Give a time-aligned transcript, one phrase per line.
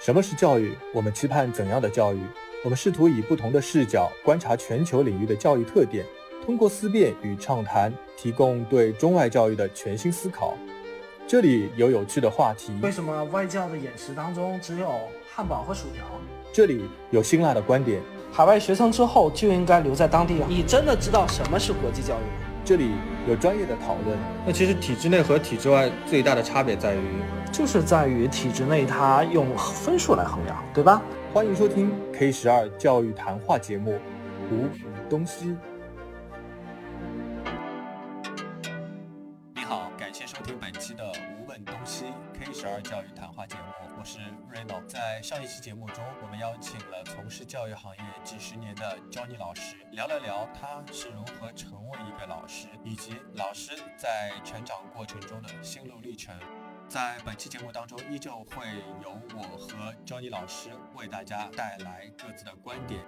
[0.00, 0.74] 什么是教育？
[0.94, 2.20] 我们期盼怎样的教育？
[2.64, 6.06] 我们试图以不同的视角观察全球领域的教育特点，
[6.42, 10.56] 通过思辨与畅谈，提供对中外教育的全新思考。
[11.26, 14.90] 这里有有趣的话题，为什么外教的饮食当中只有
[15.30, 16.02] 汉堡和薯条？
[16.50, 18.00] 这里有辛辣的观点，
[18.32, 20.42] 海外学生之后就应该留在当地。
[20.48, 22.49] 你真的知道什么是国际教育吗？
[22.70, 22.92] 这里
[23.26, 24.16] 有专业的讨论。
[24.46, 31.02] 那其实体制内和体制外最大的差别在于，就是在于体制内它用分数来衡量，对吧？
[31.34, 33.94] 欢迎收听 K 十二教育谈话节目
[34.54, 34.68] 《无
[35.08, 35.46] 东西》。
[39.56, 40.72] 你好，感谢收听本
[42.60, 44.18] 十二教育谈话节目，我是
[44.52, 44.86] Reno。
[44.86, 56.38] 在上一期节目中，我们邀请了从事教育行业几十年的 Johnny 老师，聊了聊他是如何成为一个老师，以及老师在成长过程中的心路历程。
[56.86, 58.66] 在本期节目当中，依旧会
[59.02, 63.00] 由我和 Johnny 老师为大家带来各自的观点。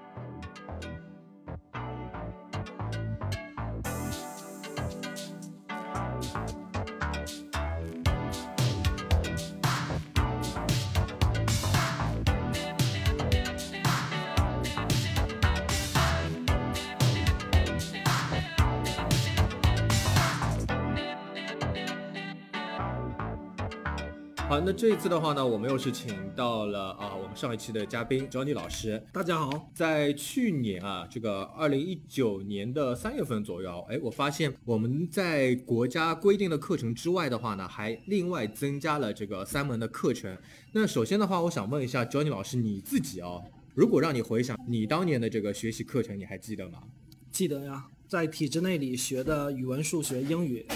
[24.53, 29.03] 好，那这一次的话呢，我们又是请到了啊，我们上一期的嘉宾 Johnny 老师。
[29.11, 40.37] 大家好，在去年啊，这个二零一九年的三月份左右，哎，我发现我们在国家规定的课程之外的话呢，还另外增加了这个三门的课程。
[40.73, 43.41] 那首先的话，我想问一下 Johnny 老师，你自己啊，
[43.75, 46.83] 如果让你回想你当年的这个学习课程，你还记得吗？
[47.31, 50.67] 记得呀，在体制内里学的语文、数学、英语、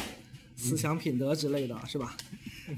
[0.57, 2.17] 思想品德之类的是吧？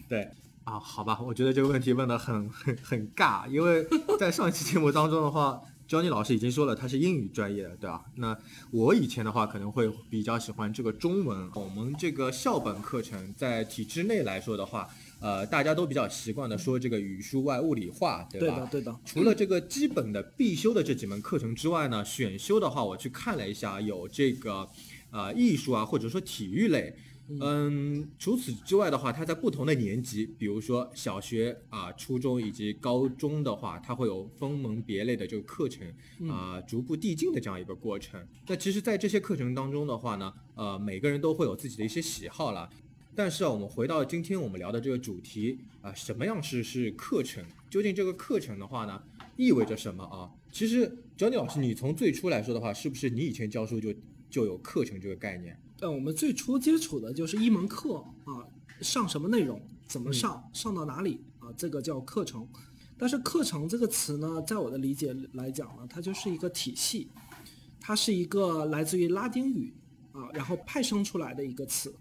[0.08, 0.28] 对。
[0.68, 3.86] 啊，好吧，我觉得这个问题问的很很很尬，因为
[4.18, 8.04] 在上一期节目当中的话，Johnny 老师已经说了他是英语专业的，对吧？
[8.16, 8.36] 那
[8.70, 11.50] 我以前的话可能会比较喜欢这个中文。
[11.54, 14.86] 我们这个校本课程在体制内来说的话，
[15.20, 18.68] 呃，大家都比较习惯的说这个语数外物理化，对吧？
[18.70, 19.00] 对的，对的。
[19.06, 24.68] 除了这个基本的必修的这几门课程之外呢，选修的话我去看了一下，有这个
[25.12, 26.94] 呃艺术啊，或者说体育类。
[27.40, 35.86] 嗯，除此之外的话，它在不同的年级，比如说小学啊、初中以及高中的话，它会有分门别类的这个课程
[36.30, 38.26] 啊，逐步递进的这样一个过程。
[38.46, 42.70] 那其实，在这些课程当中的话呢，呃，每个人都会有自己的一些喜好啦。
[43.14, 47.44] 但是啊，我们回到今天我们聊的这个主题啊，什么样是是课程？
[47.68, 49.02] 究竟这个课程的话呢，
[49.36, 50.30] 意味着什么啊？
[50.50, 53.92] 其实，张尼老师，你从最初来说的话，是不是你以前教书就
[54.30, 55.60] 就有课程这个概念？
[55.80, 58.42] 呃，我们最初接触的就是一门课啊，
[58.80, 62.46] 上什么内容，怎么上，上到哪里啊，这个叫课程。
[63.00, 67.06] 但是“课程”这个词呢，在我的理解来讲呢，它就是一个体系，
[67.80, 69.72] 它是一个来自于拉丁语
[70.10, 71.94] 啊，然后派生出来的一个词。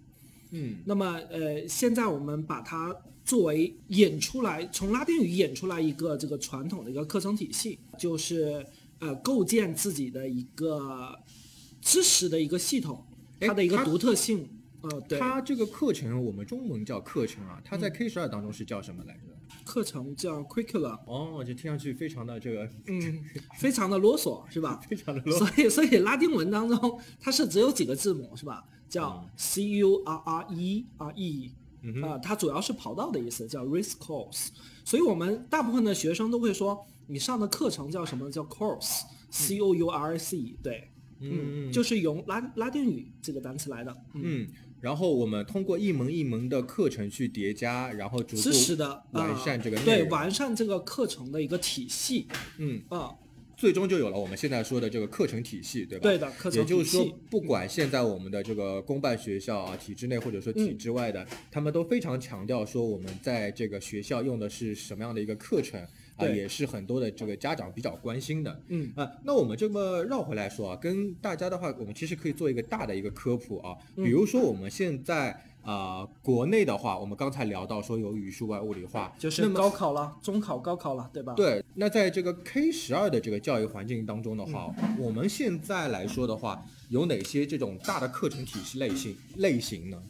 [0.49, 0.77] 嗯。
[0.85, 8.65] 那么呃，现在我们把它作为演出来，从拉丁语演出来一个这个传统的一个课程体系，就是
[8.97, 11.15] 呃，构建自己的一个
[11.79, 13.05] 知识的一个系统。
[13.39, 14.49] 它的一个独特性，
[14.81, 19.21] 呃，对，它这个课程我们中文叫课程啊，它在 K 十二当中是叫什么来着？
[19.63, 20.99] 课程叫 curriculum。
[21.05, 23.23] 哦，就听上去非常的这个，嗯，
[23.57, 24.79] 非常的啰嗦，是吧？
[24.87, 25.39] 非常的啰嗦。
[25.39, 28.63] 所以，所以拉丁文当中它是只有几个字母，是吧？
[28.89, 31.51] 叫 C U R R E R E，
[32.01, 34.47] 啊，它主要是跑道的意思，叫 race course。
[34.85, 38.31] 所以我们大部分的学生都会说，你上的课程叫什么？
[38.31, 40.89] 叫 course，C O U R C，对。
[41.19, 43.95] 嗯，就是用拉拉丁语这个单词来的。
[44.13, 44.47] 嗯，
[44.81, 48.49] 然后我们通过一门一门的课程去叠加，然后逐步
[49.11, 52.27] 完善这个对完善这个课程的一个体系。
[52.57, 53.15] 嗯啊，
[53.55, 56.03] 最终就有了我们现在说的这个课程体系，对吧？
[56.03, 56.59] 对的，课程体系。
[56.59, 65.83] 也就是说，不管现在我们的这个公办学校啊，体制内或者说体制外的，他们都非常强调说，我们在这个学校用的是什么样的一个课程。
[66.17, 68.61] 啊，也是很多的这个家长比较关心的。
[68.67, 73.77] 嗯啊，那我们这么绕回来说啊，跟大家的话，我们其实可以做一个大的一个科普啊。
[73.95, 81.33] 比如说我们现在啊，国内的话，我们刚才聊到说有语数外物理化，就是高考了，中考、高考了，对吧？
[81.35, 81.63] 对。
[81.75, 90.01] 那在这个 K 十二的这个教育环境当中的话，我们现在来说的话，有哪些这种大的课程体系类型类型呢？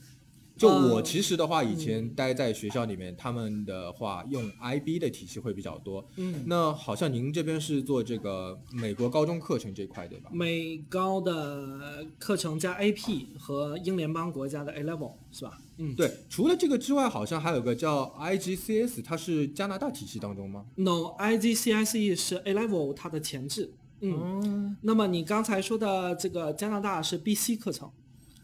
[0.58, 6.06] 就呃我其实的话，以前待在学校里面，他们的话用 IB 的体系会比较多。
[6.18, 10.30] 嗯，那好像您这边是做这个美国高中课程这块对吧？
[10.34, 15.60] 美高的课程加 AP 和英联邦国家的 A Level 是吧？
[15.80, 23.74] 嗯对，除了这个之外，好像还有个叫 IGCS，它是加拿大体系当中吗？，No，IGCSE E 是 A Level 它的前置。
[24.02, 27.92] 嗯，嗯，那么你刚才说的这个加拿大是 BC 课程。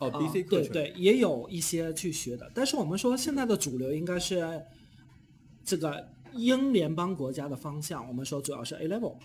[0.03, 4.61] 哦啊，BC 课程，对对，也有一些去学的，但是我们说现在的主流应该是
[5.63, 9.15] 这个英联邦国家的方向，我们说主要是 A level。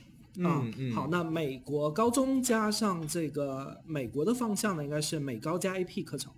[0.44, 6.32] 啊嗯，嗯，好，那美国高中加上这个美国的方向呢，应该是美高加 AP 课程。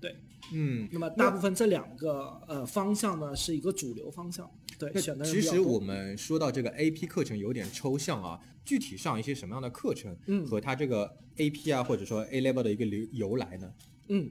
[0.00, 0.16] 对，
[0.52, 4.50] 嗯，那么大部分这两个呃方向呢是一个主流方向。
[4.78, 4.90] 对，
[5.24, 13.72] 其实我们说到这个 AP 课程有点抽象啊，具体上一些什么样的课程，嗯和它这个 AP 啊，或者说 A level 的一个由由来呢？
[14.08, 14.30] 嗯，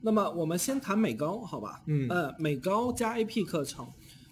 [0.00, 1.82] 那么我们先谈美高，好吧？
[1.86, 3.86] 嗯呃，美高加 AP 课程，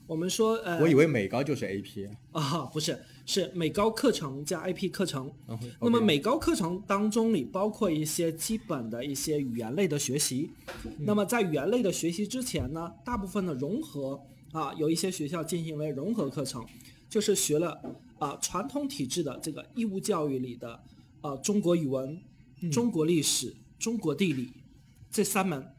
[0.06, 2.16] 我们说呃，我以为美高就是 AP 啊。
[2.32, 5.30] 啊，不是，是美高课程加 AP 课程。
[5.80, 10.50] 那么美高课程当中里包括一些基本的一些语言类的学习。
[10.98, 14.20] 那么在语言类的学习之前呢，大部分的融合
[14.52, 16.64] 啊，有一些学校进行为融合课程，
[17.08, 17.80] 就是学了
[18.18, 20.82] 啊传统体制的这个义务教育里的
[21.20, 22.20] 啊中国语文、
[22.72, 24.52] 中国历史、中国地理
[25.10, 25.72] 这三门，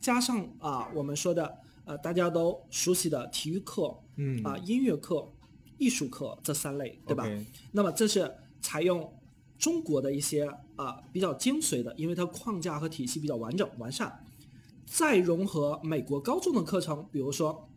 [0.00, 5.32] 加上啊我们说的呃大家都熟悉的体育课，嗯啊音乐课、
[5.78, 7.26] 艺术课这三类，对吧
[7.72, 8.30] 那么这是
[8.60, 9.12] 采用
[9.58, 14.24] 中国的一些啊、比较精髓的，因为它框架和体系比较完整完善，
[14.86, 17.67] 再融合美国高中的课程，比如说，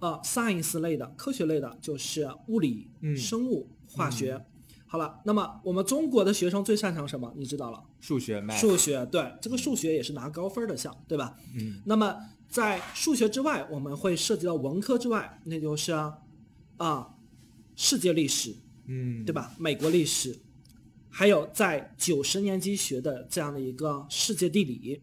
[0.00, 4.44] 呃，science 类的科学类的，就是物理、嗯生物、化学。
[4.86, 7.32] 好了，那么我们中国的学生最擅长什么？
[7.36, 9.06] 你知道了，数学数学。
[9.06, 11.36] 对，这个数学也是拿高分的项，对吧？
[11.54, 12.16] 嗯那么
[12.48, 15.92] 在数学之外，我们会涉及到文科之外，那就是
[16.78, 17.14] 啊、
[17.76, 18.56] 世界历史，
[18.86, 19.54] 嗯，对吧？
[19.58, 20.40] 美国历史，
[21.08, 25.00] 还有在九十年级学的这样的一个世界地理，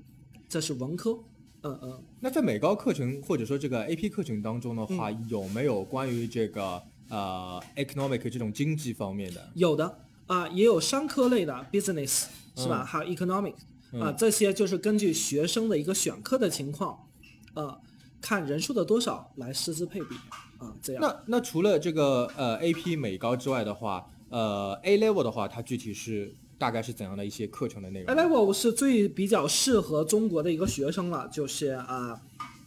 [0.49, 1.23] 这是文科。
[1.63, 9.49] 嗯嗯，那在美高课程或者说这个 AP 课程当中的话，嗯有没有关于这个呃 economic 这种经济方面的？
[9.55, 12.25] 有的啊、也有商科类的 business
[12.55, 12.81] 是吧？
[12.83, 17.07] 嗯还有 economic 啊、嗯这些就是根据学生的一个选课的情况，
[17.53, 17.79] 呃，
[18.21, 20.15] 看人数的多少来师资配比
[20.59, 21.01] 啊、这样。
[21.01, 32.21] 那那除了这个呃 AP 美高之外的话，呃 A level 的话，它具体是大概是怎样的一些课程的内容 A level 是最比较适合中国的一个学生了，就是啊，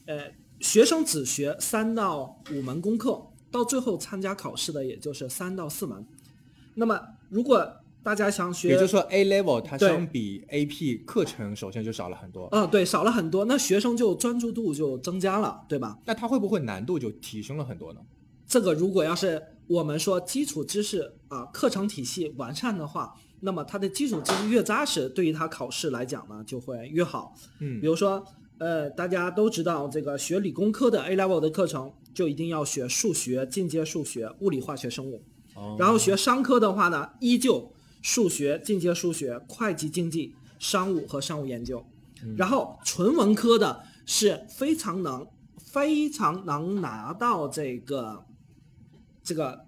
[0.06, 6.06] 呃，学生只学三到五门功课，到最后参加考试的也就是三到四门。
[6.74, 12.48] 那么如果大家想学，也就是说 A level 它对相比 AP 课程首先就少了很多。
[12.52, 15.98] 嗯、对，少了很多，那学生就专注度就增加了，对吧？
[16.06, 18.00] 那它会不会难度就提升了很多呢？
[18.46, 27.34] 这个如果要是我们说基础知识啊、课程体系完善的话，那么它的基础知识越扎实，对于他考试来讲呢，就会越好。
[27.58, 28.24] 嗯比如说，
[28.58, 35.22] 呃，大家都知道这个学理工科的 A level 的课程，就一定要学数学、进阶数学、物理、化学、生物。
[35.54, 37.72] 哦然后学商科的话呢，依旧
[38.02, 41.84] 数学、进阶数学、会计、经济、商务和商务研究。
[42.36, 45.26] 然后纯文科的是非常能、
[45.56, 48.24] 非常能拿到这个
[49.22, 49.64] 这个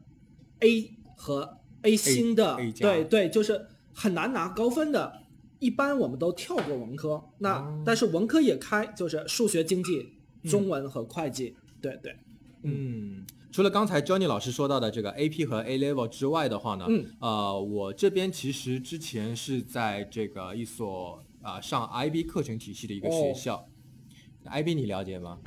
[0.61, 5.21] A 和 A 星的对对，就是很难拿高分的。
[5.59, 10.13] 一般我们都跳过文科，那、哦但是文科也开，就是数学、经济、
[10.49, 11.55] 中文和会计。
[11.81, 12.17] 对对，
[12.63, 23.69] 嗯，除了刚才 Johnny 老师说到的这个 AP 和 A level 之外的话呢，嗯，呃，我这边其实之前是在这个一所啊、上 IB 课程体系的一个学哦校。
[24.45, 25.39] IB 你了解吗？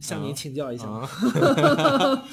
[0.00, 0.88] 向您请教一下。
[0.88, 1.08] 啊，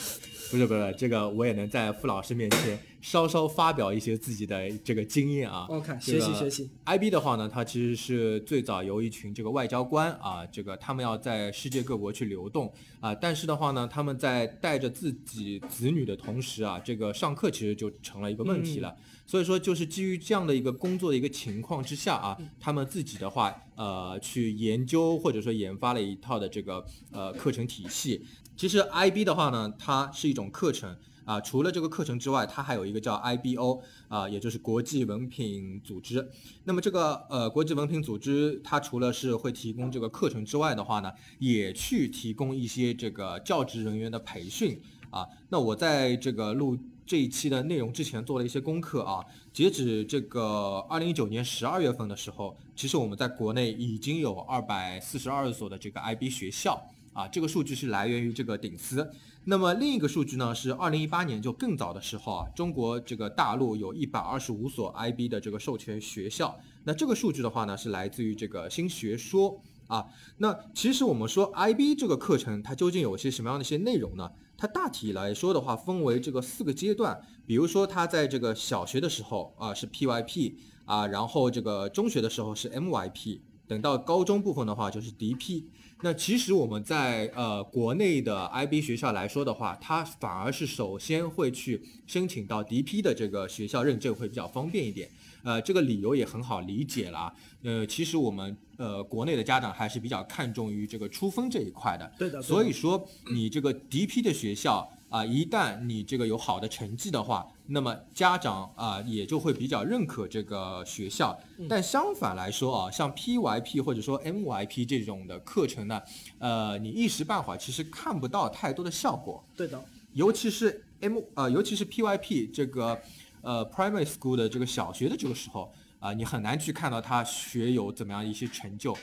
[0.50, 5.66] 不是不是，这个我也能在傅老师面前稍稍发表一些自己的这个经验啊。
[5.70, 6.70] OK，学习学习。
[6.86, 18.96] IB 的话呢，它其实是最早由一群这个外交官啊，这个他们要在世界各国去流动啊，但是的话呢，他们在带着自己子女的同时啊，这个上课其实就成了一个问题了。
[19.26, 28.26] 所以说，就是基于这样的一个工作的一个情况之下啊，他们自己的话，呃，去研究或者说研发了一套的这个呃课程体系。
[28.58, 36.28] 其实 IB 的话呢，它是一种课程啊，除了这个课程之外，它还有一个叫 IBO 啊，也就是国际文凭组织。
[36.64, 45.28] 那么这个呃国际文凭组织，它除了是会提供这个课程之外的话呢，也去提供一些这个教职人员的培训啊。
[45.50, 49.24] 那我在这个录这一期的内容之前做了一些功课啊。
[49.54, 56.82] 截止这个二零一九年十二月份的时候，其实我们在国内已经有二百四十二所的这个 IB 学校
[57.18, 59.12] 啊，这个数据是来源于这个顶思。
[59.46, 66.56] 那么另一个数据呢，是二零一八年就更早的时候啊，中国这个大陆有一百二十五所 IB 的这个授权学校。
[66.84, 70.06] 那这个数据的话呢，是来自于这个新学说啊。
[70.38, 74.30] 那其实我们说 IB 这个课程，它究竟有些什么样的一些内容呢？
[74.56, 77.20] 它大体来说的话，分为这个四个阶段。
[77.48, 80.54] 比如说，它在这个小学的时候啊是 PYP
[80.86, 85.64] 啊，然后这个中学的时候是 MYP，等到高中部分的话就是 DP。
[86.02, 95.10] 那其实我们在呃国内的 IB 学校来说的话，它反而是首先会去申请到 DP 的这个学校认证会比较方便一点。
[95.44, 97.34] 呃，这个理由也很好理解了。
[97.64, 102.12] 呃，其实我们呃国内的家长还是比较看重于这个出分这一块的。
[102.18, 102.42] 对的。
[102.42, 104.88] 所以说，你这个 DP 的学校
[105.18, 111.38] 啊，一旦你这个有好的成绩的话，那么家长啊也就会比较认可这个学校。
[111.68, 116.02] 但相反来说啊，像 PYP 或者说 MYP 这种的课程呢，
[116.40, 119.44] 呃，你一时半会儿其实看不到太多的效果。
[119.56, 119.84] 对的。
[120.14, 123.00] 尤其是 M 呃，尤其是 PYP 这个。
[123.42, 128.98] 呃，primary school 的这个小学的这个时候啊，你很难去看到他学有怎么样一些成就，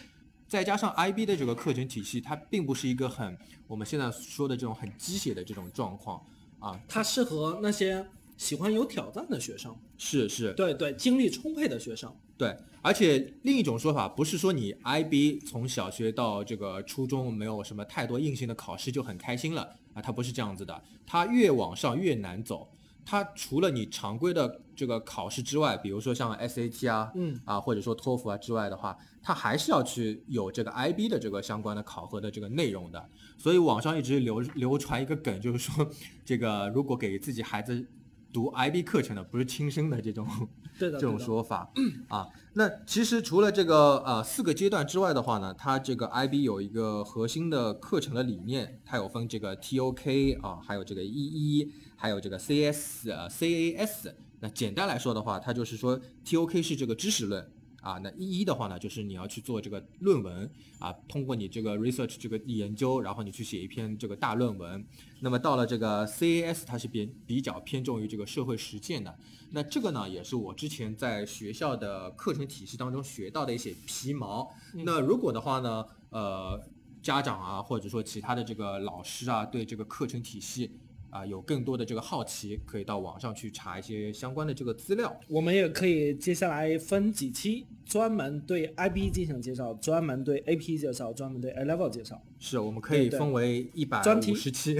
[0.55, 6.25] 再加上 IB 的这个课程体系，它并不是一个很我们现在说的这种很鸡血的这种状况
[6.61, 8.07] 啊，它适合那些
[8.37, 22.71] 喜欢有挑战的学生，是是，对对，精力充沛的学生，对，而且另一种说法不是说你 IB 从小学到这个初中没有什么太多硬性的考试就很开心了啊，它不是这样子的，它越往上越难走。
[23.07, 33.09] 它除了你常规的这个考试之外，比如说像 SAT 啊，嗯啊或者说托福啊之外的话，它还是要去有这个 IB 的这个相关的考核的这个内容的。
[33.37, 35.89] 所以网上一直流流传一个梗，就是说
[36.25, 37.87] 这个如果给自己孩子
[38.33, 40.27] 读 IB 课程的不是亲生的这种
[40.79, 41.71] 这种说法
[42.09, 42.27] 啊。
[42.55, 51.69] 那其实除了这个呃四个阶段之外的话呢，它这个 IB 有一个核心的课程的理念，它有分这个 TOK 啊，还有这个 EE。
[52.05, 64.85] 还有这个 C S 呃 C A S，那简单来说的话，它就是说 T O K 是这个知识论啊，那 E 一的话呢，就是你要去做这个论文啊，通过你这个 research 这个研究，然后你去写一篇这个大论文。
[65.21, 69.17] 那么到了这个 C A S，它是比比较偏重于这个社会实践的。
[69.53, 74.55] 那这个呢，也是我之前在学校的课程体系当中学到的一些皮毛。
[74.75, 76.63] 那如果的话呢，呃，
[77.03, 80.71] 家长啊，或者说其他的这个老师啊，对这个课程体系。
[81.15, 85.17] 啊，有更多的这个好奇，可以到网上去查一些相关的这个资料。
[85.29, 92.21] 我们也可以接下来分几期，专门对 IB 进行介绍，专门对 AP 介绍，专门对 A Level 介绍。
[92.41, 94.77] 是，我们可以分为一百五十期，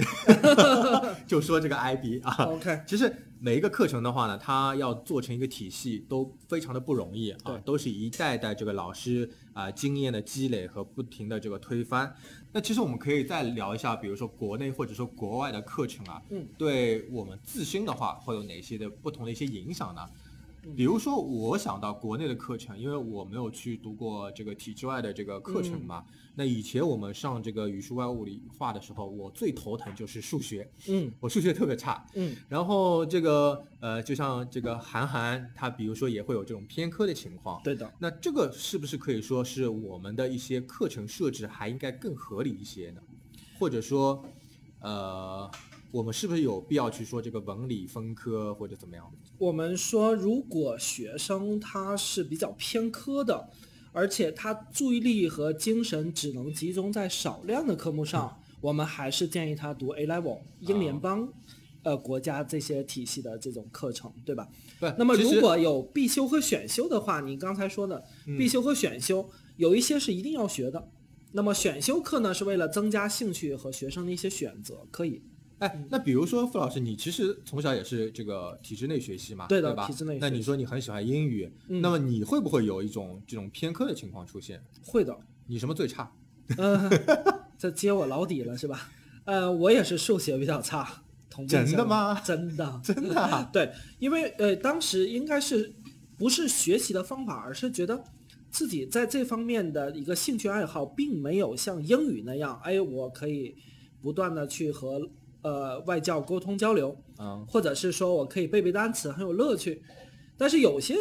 [1.25, 2.43] 就说这个 IB 啊。
[2.43, 3.15] OK，其实。
[3.45, 12.11] 每一个课程的话呢，它要做成一个体系都非常的不容易啊，都是一代代这个老师啊经验的积累和不停的这个推翻。
[12.51, 20.01] 那其实我们可以再聊一下，比如说国内或者说国外的课程啊，嗯，对我们自身的话会有哪些的不同的一些影响呢？
[20.73, 26.03] 比如说，我想到国内的课程，因为我没有去读过这个体制外的这个课程嘛。
[26.35, 30.69] 那以前我们上这个语数外物理化的时候，我最头疼就是数学。
[30.87, 32.05] 嗯，我数学特别差。
[32.15, 37.61] 嗯，然后这个呃，就像这个韩寒，他比如说也会有这种偏科的情况。
[37.63, 37.93] 对的。
[37.99, 43.01] 那这个是不是可以说是我们的一些课程设置还应该更合理一些呢？
[43.59, 44.23] 或者说，
[44.79, 45.49] 呃。
[45.91, 53.49] 我们是不是有必要去说这个文理分科或者怎么样我们说，如果学生他是比较偏科的，
[53.91, 61.27] 而且他注意力和精神只能集中在少量的科目上，我们还是建议他读 A Level 英联邦，
[61.83, 64.47] 呃，国家这些体系的这种课程，对吧？
[64.79, 64.93] 对。
[64.97, 68.03] 那么如果有必修和选修的话，你刚才说的
[68.37, 70.89] 必修和选修有一些是一定要学的，
[71.33, 75.21] 那么选修课呢，是为了增加兴趣和学生的一些选择，可以。
[75.59, 79.87] 哎，那比如说傅老师，你其实从小也是这个体制内学习嘛，对的，吧？
[79.87, 80.17] 体制内。
[80.19, 84.61] 那你说你很喜欢英语，那么你会不会有一种这种偏科的情况出现？
[84.83, 85.17] 会的。
[85.47, 86.11] 你什么最差？
[86.57, 86.89] 嗯，
[87.57, 88.89] 这揭我老底了是吧？
[89.23, 91.03] 呃，我也是数学比较差。
[91.47, 92.19] 真的吗？
[92.21, 93.49] 真的， 真的。
[93.53, 95.73] 对，因为呃，当时应该是
[96.17, 98.03] 不是学习的方法，而是觉得
[98.49, 103.55] 自己在这方面的一个兴趣爱好，并没有像英语那样，哎，我可以
[104.01, 105.09] 不断的去和。
[105.45, 109.79] 呃，外教沟通交流，嗯，或者是说我可以背背单词，很有乐趣。
[110.35, 110.95] 但是有些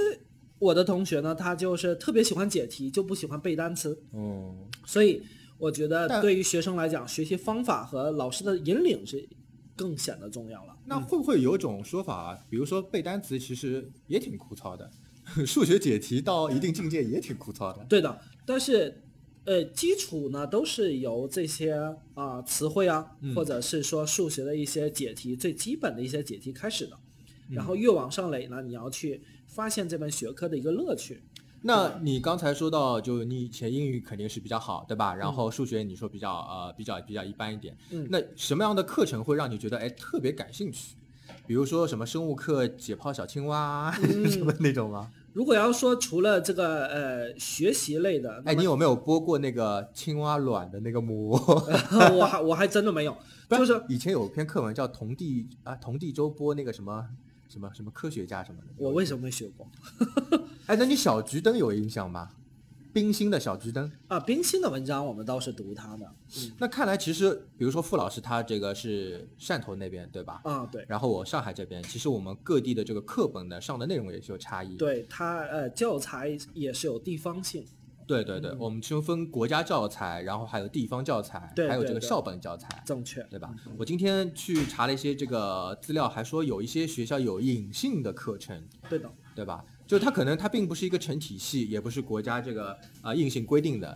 [0.58, 3.98] 我的同学呢，他就是特别喜欢解题，就不喜欢背单词。
[4.12, 5.22] 嗯，所以
[5.56, 9.26] 我觉得对于学生来讲，学习方法和老师的引领是
[9.74, 10.76] 更显得重要了。
[10.84, 12.38] 那会不会有种说法啊？
[12.50, 14.90] 比如说背单词其实也挺枯燥的，
[15.46, 17.82] 数学解题到一定境界也挺枯燥的。
[17.88, 19.02] 对的，但是，
[19.44, 21.74] 呃，基础呢都是由这些
[22.14, 26.98] 啊、词汇啊，嗯或者是说数学的一些解题最基本的一些解题开始的，
[27.50, 31.22] 嗯然后越往上垒呢，你要去发现这门学科的一个乐趣。
[31.66, 35.14] 那你刚才说到，就你以前英语肯定是比较好，对吧？
[35.14, 37.76] 然后数学你说比较呃比较比较一般一点。
[37.90, 40.94] 嗯那什么样的课程会让你觉得哎特别感兴趣？
[41.46, 45.10] 比如说什么生物课解剖小青蛙、嗯 什么那种吗？
[45.34, 51.36] 如果要说除了这个呃学习类的，那哎，你有没有播过那个青蛙卵的那个膜？
[52.14, 53.16] 我还我还真的没有，
[53.48, 57.04] 不就是以前有篇课文叫同地啊同地周播那个什么
[57.48, 58.68] 什么什么科学家什么的。
[58.76, 59.66] 我为什么没学过
[60.66, 62.30] 哎，那你小桔灯有印象吗？
[62.94, 63.90] 冰心的小桔灯。
[64.06, 64.20] 啊？
[64.20, 66.06] 冰心的文章我们倒是读他的，
[66.38, 70.40] 嗯那看来其实，比如说傅老师他这个是汕头那边对吧？
[70.44, 74.76] 啊，对然后我上海这边，其实我们各地的这个课本的上的内容也是有差异。
[74.76, 77.66] 对，他呃教材也是有地方性，
[78.06, 83.52] 对对对，我们就分国家教材，然后还有地方教材，对对对还有这个校本教材，正确，对吧？
[83.76, 89.10] 我今天去查了一些这个资料，还说有一些学校有隐性的课程，对的。
[89.34, 89.64] 对吧？
[89.86, 93.88] 就它可能它并不是一个成体系，也不是国家这个啊、硬性规定的。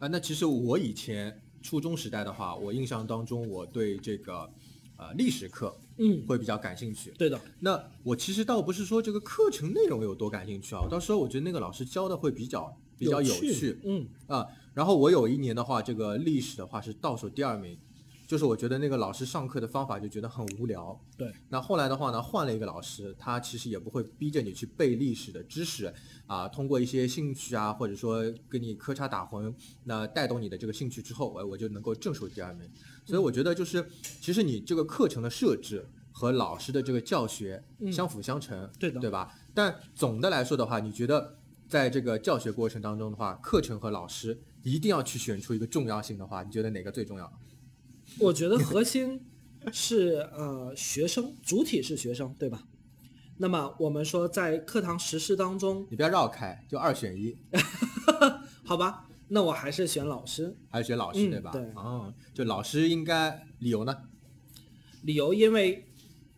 [0.00, 4.50] 啊，那其实我以前初中时代的话，我印象当中我对这个
[4.96, 7.10] 呃历史课嗯，会比较感兴趣。
[7.12, 14.46] 对的，那我其实倒不是说这个课程内容有多感兴趣啊，到时候我觉得那个老师教的会比较比较有趣嗯，啊。
[14.74, 17.78] 然后我有一年的话，这个历史的话是倒数第二名，
[18.26, 20.98] 就是我觉得那个老师上课的方法就觉得很无聊。
[21.16, 21.32] 对。
[21.48, 25.92] 那后来的话呢，换了一个老师，他其实也不会逼着你去背历史的知识
[26.26, 29.54] 啊，通过一些兴趣啊，或者说跟你磕叉打混，
[29.84, 32.68] 那带动你的这个兴趣之后，我，我就能够正数第二名。
[33.04, 33.86] 所以我觉得就是，
[34.20, 39.34] 其实你这个课程的设置和老师的这个教学嗯相辅相成，对的对吧？
[39.52, 41.36] 但总的来说的话，你觉得
[41.68, 47.30] 在这个教学过程当中的话，课程和老师一定要去选出一个重要性的话，你觉得哪个最重要？
[48.20, 49.20] 我觉得核心
[49.72, 52.62] 是呃学生，主体是学生，对吧？
[53.38, 57.36] 那么我们说在课堂实施当中，你不要绕开，就二选一，
[58.64, 60.56] 好吧，那我还是选老师。
[60.70, 61.50] 还是选老师，嗯对吧？
[61.50, 63.96] 对哦，就老师应该理由呢？
[65.02, 65.84] 理由因为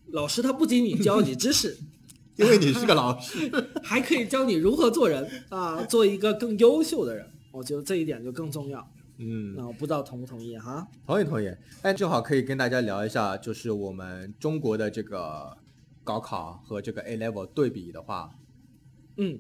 [0.06, 1.76] 老师他不仅仅教你知识，
[2.36, 3.52] 因为你是个老师。
[3.84, 7.30] 还可以教你如何做人啊，做一个更优秀的人。
[7.52, 8.91] 我觉得这一点就更重要。
[9.18, 10.86] 嗯，那我不知道同不同意哈？
[11.06, 11.50] 同意同意。
[11.82, 15.56] 哎，正好可以跟大家聊一下，就是我们中国的这个
[16.04, 18.30] 高考和这个 A level 对比的话，
[19.16, 19.38] 嗯，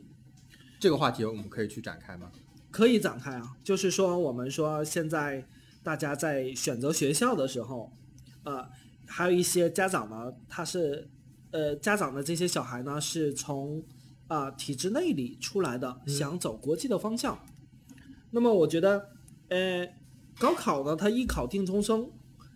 [0.80, 2.30] 这个话题我们可以去展开吗？
[2.70, 5.46] 可以展开啊，就是说我们说现在
[5.82, 7.92] 大家在选择学校的时候，
[8.44, 8.68] 呃，
[9.06, 11.08] 还有一些家长呢，他是
[11.50, 13.82] 呃家长的这些小孩呢是从
[14.28, 17.38] 啊、体制内里出来的，想走国际的方向。
[18.32, 19.10] 那么我觉得，
[19.48, 19.88] 呃，
[20.38, 22.10] 高考呢，它一考定终生，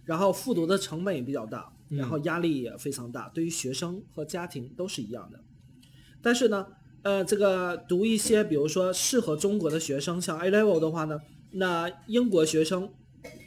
[0.04, 5.40] 然后复读的成本也比较大，然后压力也非常大，对于学生和家庭都是一样的。
[6.22, 6.66] 但是呢，
[7.02, 11.18] 呃，这个读一些，比如说适合中国的学生，像 A level 的话呢，
[11.52, 12.90] 那英国学生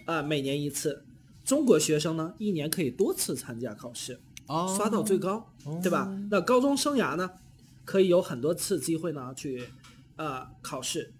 [0.06, 1.06] 啊、每年一次，
[1.43, 6.06] 中国学生呢一年可以多次参加考试，哦刷到最高，对吧？
[6.32, 7.29] 那高中生涯呢，
[7.86, 9.63] 可以有很多次机会呢去
[10.15, 11.13] 呃考试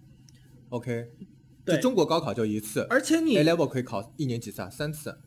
[0.70, 1.28] ，OK，对
[1.66, 4.70] 就中国高考就一次而且你，A level 可以考一年几次啊？
[4.70, 5.18] 三次。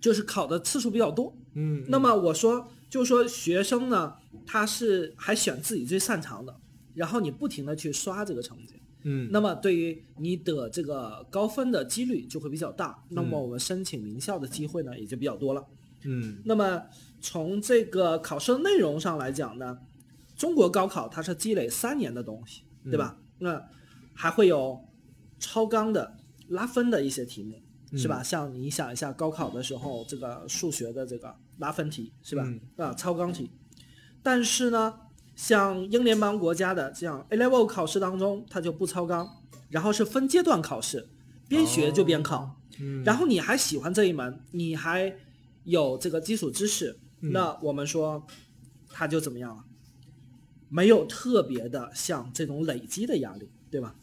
[0.00, 1.36] 就是考的次数比较多。
[1.54, 4.14] 嗯那么我说，就是说学生呢，
[4.46, 6.60] 他是还选自己最擅长的，
[6.94, 8.74] 然后你不停的去刷这个成绩。
[9.02, 15.64] 嗯，那么对于你得这个高分的几率就会比较大，那么嗯我们申请名校的机会呢也就比较多了。
[16.04, 16.82] 嗯那么
[17.20, 19.78] 从这个考试内容上来讲呢，
[20.36, 23.18] 中国高考它是积累三年的东西，对吧？
[23.40, 23.60] 那
[24.14, 24.80] 还会有
[25.38, 26.16] 超纲的
[26.48, 27.60] 拉分的一些题目，
[27.96, 28.22] 是吧？
[28.22, 32.42] 像你想一下高考的时候，这个数学的这个拉分题，是吧？
[32.46, 33.50] 嗯啊，超纲题。
[34.22, 34.94] 但是呢，
[35.36, 39.28] 像英联邦国家的这样 A level 考试当中，它就不超纲，
[39.70, 41.08] 然后是分阶段考试，
[41.48, 42.56] 边学就边考。
[42.80, 45.16] 嗯然后你还喜欢这一门，你还
[45.64, 48.24] 有这个基础知识，嗯那我们说，
[48.90, 49.64] 它就怎么样了？
[50.68, 53.96] 没有特别的像这种累积的压力，对吧？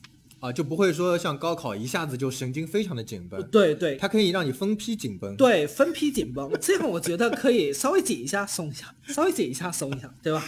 [0.45, 5.35] 啊，就不会说像高考一下子就神经非常的紧绷，对对它可以让你分批紧绷。
[5.35, 10.43] 对，分批紧绷，这样我觉得可以稍微紧一下松一下，稍微紧一下松一下，对吧？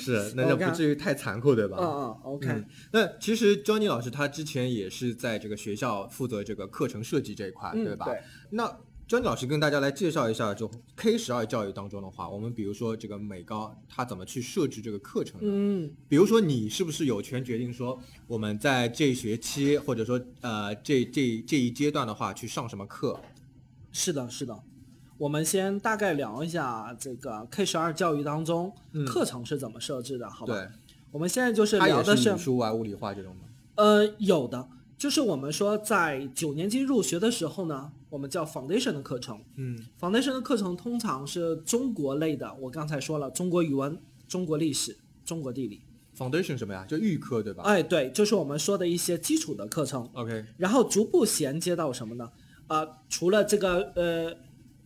[0.00, 1.76] 是，那就不至于太残酷，对吧？
[1.80, 2.48] 嗯嗯，OK。
[2.48, 8.06] 嗯，那其实 Johnny 老师他之前也是在这个学校负责这个课程设计这一块，嗯对吧？
[8.06, 8.76] 对那
[9.08, 15.46] Johnny 老师跟大家来介绍一下，就 K 十二教育当中的话，我们比如说这个美高它怎么去设置这个课程呢？
[15.50, 23.20] 嗯，比如说你是不是有权决定说我们在这学期或者说呃这这这一阶段的话去上什么课？
[23.90, 24.62] 是的，是的。
[25.18, 30.54] 我们先大概聊一下这个 K 十二教育当中嗯课程是怎么设置的，好吧？
[30.54, 30.68] 对，
[31.10, 33.42] 我们现在就是它也聊的是语数外物理化这种吗？
[33.74, 39.40] 呃，有的，就是我们说在九年级入学的时候呢，我们叫 foundation 的课程。
[39.56, 43.98] 嗯 foundation 的课程通常是中国类的，我刚才说了，中国语文、
[44.28, 44.94] 中国历史、
[45.24, 45.80] 中国地理。
[46.14, 46.84] ，Foundation 什么呀？
[46.86, 47.62] 就预科对吧？
[47.62, 52.30] 哎，对，就是我们说的一些基础的课程，OK，然后逐步衔接到什么呢？
[52.66, 54.36] 啊、除了这个呃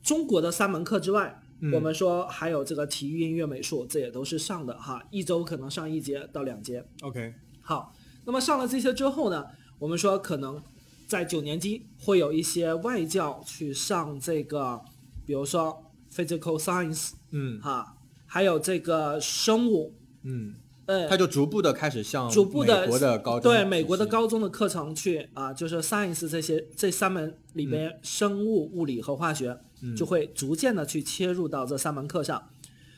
[0.05, 6.85] 中国的三门课之外，嗯我们说还有这个体育、音乐、美术，这也都是上的哈，一周可能上一节到两节。
[7.03, 7.93] OK，好，
[8.25, 9.47] 那么上了这些之后呢，
[9.81, 10.63] 我们说可能
[11.07, 14.81] 在九年级会有一些外教去上这个，
[15.25, 17.61] 比如说 physical science 嗯。
[17.61, 20.55] 哈，还有这个生物，嗯，
[20.87, 29.95] 呃，它就逐步的开始向逐步的美国的高中对美国的高中的课程去啊，就是 science 这些这三门里边，生物、物理和化学、嗯。
[29.95, 32.51] 就会逐渐的去切入到这三门课上。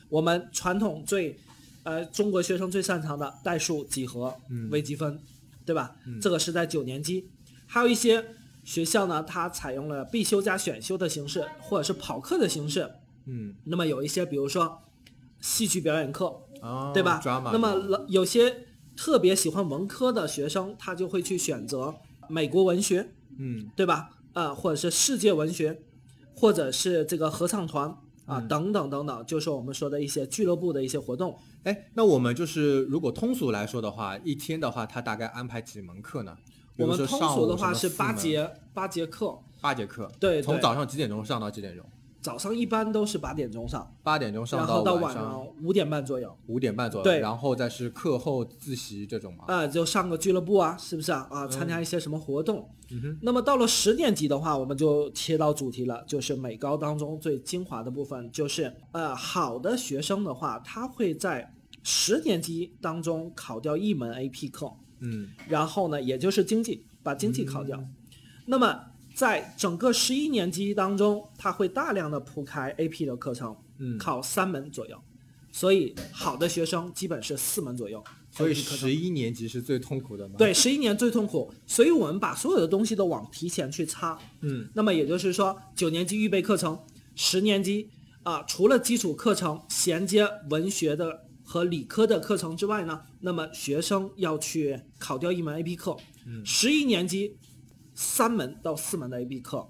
[0.09, 1.37] 我们传统最
[1.83, 4.67] 呃中国学生最擅长的代数、几何、嗯。
[4.71, 5.19] 微积分，
[5.63, 5.95] 对吧？
[6.19, 7.29] 这个是在九年级，
[7.71, 8.25] 还有一些
[8.63, 12.91] 学校呢，它采用了必修加选修的形式，或者是跑课的形式。
[13.27, 14.81] 嗯那么有一些，比如说
[15.39, 17.21] 戏剧表演课，啊，对吧？
[17.53, 18.65] 那么老有些
[18.97, 21.93] 特别喜欢文科的学生，他就会去选择
[22.27, 24.09] 美国文学，嗯对吧？
[24.33, 25.83] 呃，或者是世界文学，
[26.35, 27.87] 或者是这个合唱团
[28.25, 31.37] 啊、嗯等等等等，就是我们说的一些俱乐部的一些活动。
[31.63, 36.35] 哎，那我们就是如果通俗来说的话，一天的话，他大概安排几门课呢？
[36.79, 41.85] 我们通俗的话是八节八节课，八节课，对对从早上几点钟上到几点钟？
[42.21, 46.37] 早上一般都是八点钟上，八点钟上然后到晚上五点半左右。
[46.47, 49.45] 五点半左右，对然后再是课后自习这种嘛。
[49.47, 51.25] 啊、就上个俱乐部啊，是不是啊？
[51.31, 52.69] 啊，参加一些什么活动？
[52.91, 64.69] 嗯哼那么到了十年级的话，我们就切到主题了，就是美高当中最精华的部分，就是呃，好的学生的话，他会在十年级当中考掉一门 AP 课，
[65.01, 67.83] 嗯然后呢，也就是经济，把经济考掉。
[68.45, 68.79] 那么
[69.13, 74.97] 在整个十一年级当中，他会大量的铺开 AP 的课程，嗯，考三门左右。
[75.51, 78.03] 所以好的学生基本是四门左右。
[78.31, 84.17] 所以十一年级是最痛苦的吗？，对，十一年最痛苦，所以我们把所有的东西都往提前去插。
[84.41, 86.79] 嗯那么也就是说，九年级预备课程，
[87.15, 87.89] 十年级
[88.21, 95.97] 啊、除了基础课程衔接文学的和理科的课程之外呢，那么学生要去考掉一门 AP 课。
[96.27, 97.35] 嗯十一年级
[97.95, 99.67] 三门到四门的 AP 课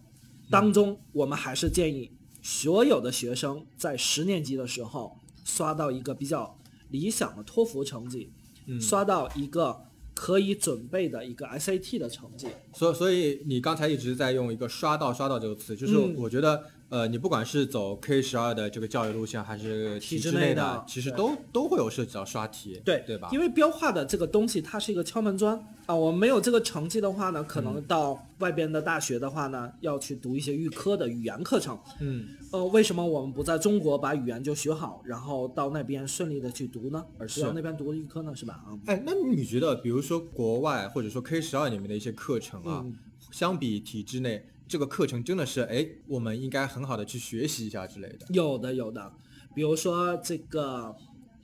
[0.51, 2.11] 当中，我们还是建议
[2.41, 8.29] 所有的学生在十年级的时候刷到一个比较理想的托福成绩，
[8.67, 9.79] 嗯刷到一个
[10.13, 12.47] 可以准备的一个 SAT 的成绩。
[12.73, 23.29] 所所以你刚才一直在用一个“刷到”“刷到”这个词，就是嗯我觉得，呃，你不管是走 K 十二的这个教育路线，还是体制制内的的，其实都都会有涉及到刷题，对对吧？
[23.31, 25.93] 因为标化的这个东西，它是一个敲门砖啊。
[25.93, 31.77] 我们没有这个成绩的话呢，可嗯能到外边的大学的话呢，要去读一些预科的语言课程。
[31.99, 37.05] 嗯呃，为什么我们不在中国把语言就学好，然后到那边顺利的去读呢？
[37.19, 38.35] 而是是要那边读预科呢？
[38.35, 38.63] 是吧？
[38.65, 42.95] 啊、哎，那你觉得，比如说国外或者说 K 十二里面的一些课程啊，嗯
[43.31, 49.11] 相比体制内，这个课程真的是，哎，我们应该很好的去学习一下之类的，有的有的，
[49.55, 50.95] 比如说这个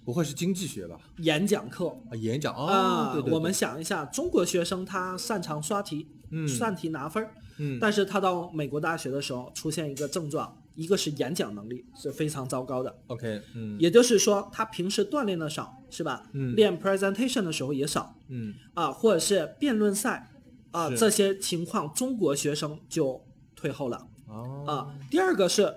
[0.05, 0.99] 不会是经济学吧？
[1.17, 6.47] 演讲课啊，演讲哦，啊、对对对我们想一下，中国学生他擅长刷题，嗯。
[6.47, 7.79] 算题拿分儿，嗯。
[7.81, 13.75] 但是他到美国大学的时候出现一个症状，一个是演讲能力是非常糟糕的，，OK，嗯。
[13.79, 16.29] 也就是说他平时锻炼的少，是吧？
[16.33, 16.55] 嗯。
[16.55, 18.53] 练 presentation 的时候也少嗯。
[18.75, 20.29] 啊，或者是辩论赛
[20.75, 23.21] 啊是这些情况，中国学生就
[23.55, 24.95] 退后了哦啊。
[25.09, 25.73] 第二个是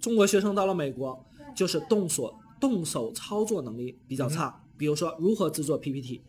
[0.00, 6.22] 中国学生到了美国，就是动手动手操作能力比较差，比如说如何制作 PPT，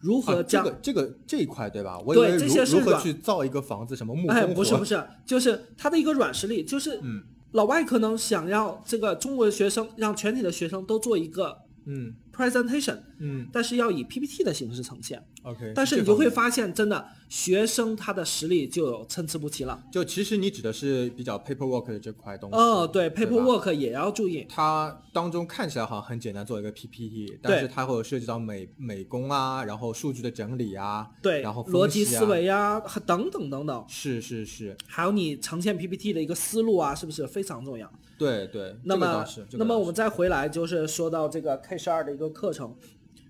[0.00, 1.98] 如何啊，这将、个这个这一块对吧？
[2.06, 15.24] 我以对这为如如何些是软去造一个房子，什么木哎，工活不是不是， 就是他的一个软实力，就是嗯老外可能想要这个中国的学生让全体的学生都做一个嗯 presentation，嗯但是要以 PPT 的形式呈现。
[15.42, 15.72] ，OK。
[15.74, 19.82] 但是你就会发现，真的学生他的实力就有参差不齐了。
[19.92, 22.56] 就其实你指的是比较 paperwork 的这块东西。
[22.56, 24.46] 哦，对吧，paperwork 也要注意。
[24.48, 37.92] 它当中看起来好像很简单，做一个 PPT，但是它会有涉及到美美工啊，然后数据的整理啊，对，然后分逻辑思维啊，等等等等，是是是，还有你呈现 PPT 的一个思路啊，是不是非常重要？
[38.18, 39.46] 对对，那么，这个。
[39.50, 42.74] 这个那么我们再回来就是说到这个 K 十二的一个课程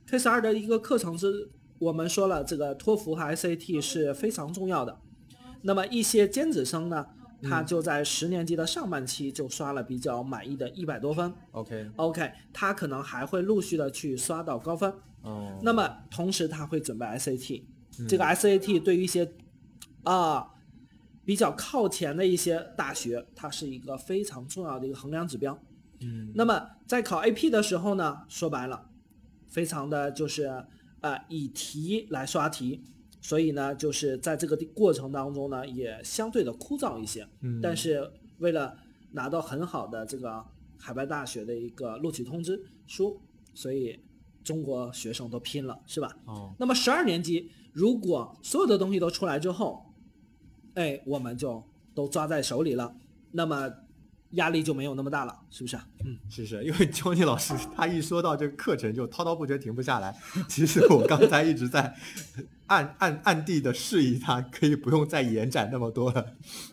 [0.06, 4.98] ，K 十二的一个课程是，我们说了这个托福和 SAT 是非常重要的。
[5.62, 7.06] 那么一些尖子生呢，
[7.42, 11.32] 嗯他就在十年级的上半期就刷了比较满意的一百多分。
[11.52, 14.92] OK，OK，他可能还会陆续的去刷到高分。
[15.22, 17.62] 哦，那么同时他会准备 SAT，、
[18.08, 19.32] 这嗯个 SAT 对于一些
[20.04, 20.54] 啊
[21.24, 25.58] 比较靠前的一些大学，它是一个非常重要的一个衡量指标。
[26.00, 28.88] 嗯那么在考 AP 的时候呢，说白了，
[29.48, 30.64] 非常的就是
[31.00, 32.82] 呃以题来刷题，
[33.20, 37.26] 所以呢就是在这个过程当中呢也相对的枯燥一些。
[37.40, 38.76] 嗯但是为了
[39.12, 40.44] 拿到很好的这个
[40.78, 43.20] 海外大学的一个录取通知书，
[43.54, 43.98] 所以
[44.44, 46.16] 中国学生都拼了，是吧？
[46.24, 49.84] 哦，那么十二年级，如果所有的东西都出来之后，
[50.74, 51.62] 哎，我们就
[51.94, 52.96] 都抓在手里了，
[53.32, 53.68] 那么
[54.32, 55.86] 压力就没有那么大了，是不是啊？
[56.04, 60.14] 嗯， 是是，因为 Johnny 老师他一说到这个课程就滔滔不绝，停不下来。
[60.48, 61.96] 其实我刚才一直在
[62.68, 66.24] 暗暗暗地的示意他，可以不用再延展那么多了，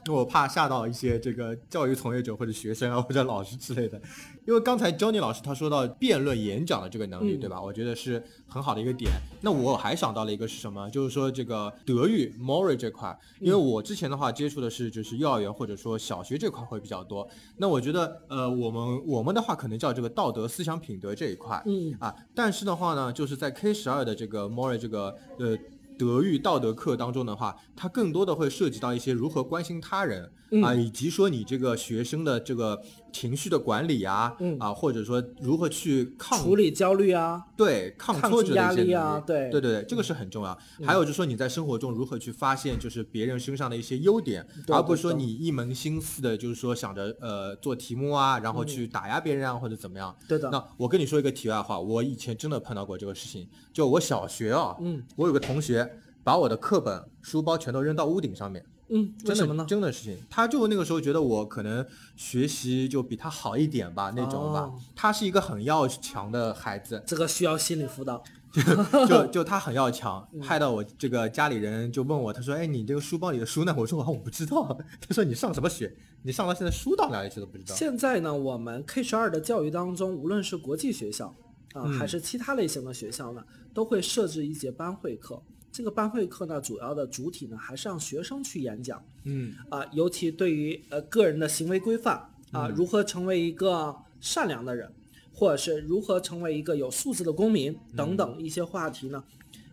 [0.05, 3.99] 因为我怕吓到一些这个教育从业者或者学生啊或者老师之类的。
[4.45, 7.59] 因为刚才 Johnny 老师他说到辩论演讲的这个能力，嗯对吧？
[7.59, 9.09] 我觉得是很好的一个点。
[9.41, 10.87] 那我还想到了一个是什么？
[10.91, 17.27] 就是说这个德育 m o r l 这块，因为我之前的话接触的是就是幼儿园或者说小学这块会比较多。
[17.57, 25.57] 那我觉得呃，我们我们的话可能叫这个道德思想品德这一块，嗯啊，但是的话呢，就是在 K 十二的这个 m o r l 这个呃。
[25.97, 30.25] 德育道德课当中的话，它更多的会涉及到一些如何关心他人、
[30.63, 30.83] 啊，嗯。
[30.83, 32.81] 以及说你这个学生的这个
[33.15, 34.57] 情绪的管理啊，嗯。
[34.59, 39.49] 啊，或者说如何去抗处理焦虑啊，对抗挫折的一些力啊对。
[39.49, 40.57] 对对对，这个是很重要。
[40.83, 50.13] 还有就是说你在生活中如何去发现就是别人身上的一些优点，对而不是说你一门心思的就是说想着呃做题目啊，然后去打压别人啊或者怎么样。
[50.27, 53.47] 对的，那我跟你说一个题外话，我以前真的碰到过这个事情。
[53.71, 55.01] 就我小学啊，嗯。
[55.15, 59.65] 我有个同学把我的课本、书包全都扔到屋顶上面，嗯，真的？
[59.65, 60.17] 真的事情。
[60.29, 64.61] 他就那个时候觉得我可能学习就比他好一点吧，那种吧。
[64.61, 68.23] 哦他是一个很要强的孩子，这个需要心理辅导。
[69.07, 74.65] 就 就他很要强，嗯害到我这个家里人就问我，他说：“哎，你这个书包里的书呢？”我说：“啊，我不知道。”
[75.05, 75.93] 他说：“你上什么学？
[76.21, 77.75] 你上到现在书到哪里去都不知道。
[77.75, 81.27] 现在呢，我们 K 十二的教育当中，无论是国际学校
[81.73, 83.43] 啊，嗯还是其他类型的学校呢，
[83.73, 85.43] 都会设置一节班会课。
[85.75, 92.15] 这个班会课呢，主要的主体呢，还是让学生去演讲。”嗯啊，尤其对于呃个人的行为规范
[92.53, 94.89] 啊，嗯如何成为一个善良的人，
[95.33, 99.21] 或者是如何成为一个有素质的公民等等一些话题呢，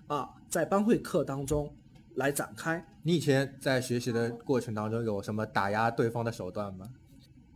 [0.09, 1.73] 啊，在班会课当中
[2.17, 2.85] 来展开。
[3.05, 6.89] 你以前在学习的过程当中有什么打压对方的手段吗？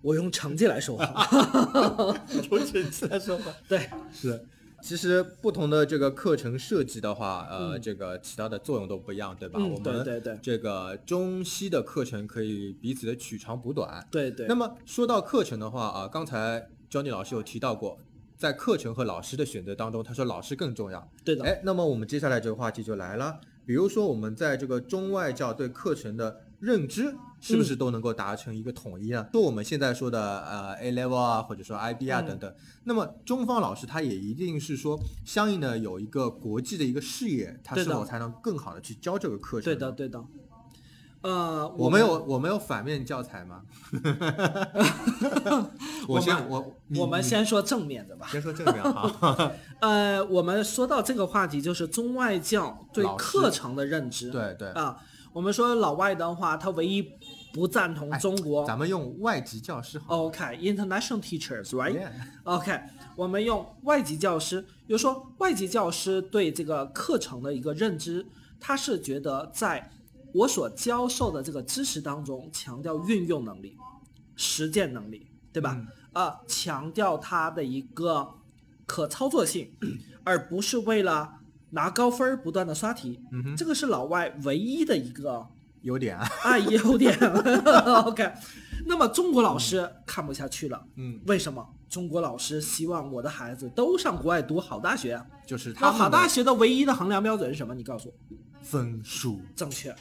[0.03, 1.27] 我用成绩来说话，
[2.49, 3.53] 用成绩来说话。
[3.69, 4.47] 对，是，
[4.87, 9.59] 其实不同的这个课程设计的话，呃，这个起到的作用都不一样，对吧？
[9.61, 14.07] 嗯我们对对对这个中西的课程可以彼此的取长补短。
[14.13, 14.55] 对对那。
[14.55, 17.99] 么说到课程的话啊，刚才 Johnny 老师有提到过，
[18.39, 21.11] 在课程和老师的选择当中，他说老师更重要。
[21.25, 29.27] 对的，哎，那么我们接下来这个话题就来了，比如说我们在这个中外教对课程的认知，是不是都能够达成一个统一啊？
[29.33, 39.65] 说我们现在说的呃 A level 啊，或者说 IB 啊嗯等等，那么中方老师他也一定是说相应的有一个国际的一个视野，他是否才能更好的去教这个课程？
[39.65, 39.93] 对的，。
[39.93, 40.25] 对的。
[41.23, 43.63] 呃，我们有我们有反面教材吗？
[46.07, 48.29] 我先我我们先说正面的吧。
[48.31, 49.51] 先说正面哈。
[49.81, 54.31] 呃，我们说到这个话题，就是中外教对课程的认知。
[54.31, 54.99] 对对，啊，
[55.33, 57.03] 我们说老外的话，他唯一
[57.57, 58.67] 不赞同哎中国。
[58.67, 60.25] 咱们用外籍教师好。
[60.25, 62.81] OK，international teachers，right？OK，、
[63.17, 68.27] 我们用外籍教师，比如说外籍教师对这个课程的一个认知，
[68.61, 69.91] 他是觉得在
[70.35, 73.79] 我所教授的这个知识当中，强调运用能力、
[74.35, 75.75] 实践能力，对吧？
[75.75, 78.35] 嗯啊，强调它的一个
[78.87, 79.71] 可操作性，
[80.25, 81.41] 而不是为了
[81.71, 83.21] 拿高分儿不断的刷题。
[83.57, 85.47] 这个是老外唯一的一个
[85.87, 86.29] 优点啊。
[86.43, 87.17] 啊，优点。
[88.05, 88.33] OK，
[88.85, 90.85] 那么中国老师看不下去了。
[90.97, 91.67] 嗯，为什么？
[91.89, 95.25] 中国老师希望我的孩子都上国外读好大学啊。
[95.47, 97.75] 就是那好大学的唯一的衡量标准是什么？
[97.75, 98.15] 你告诉我。
[98.61, 99.41] 分数。
[99.55, 99.95] 正确。